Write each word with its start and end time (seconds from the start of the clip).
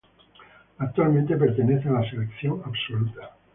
Actualmente 0.79 1.37
pertenece 1.37 1.87
la 1.91 2.01
Selección 2.09 2.59
Absoluta. 2.65 3.35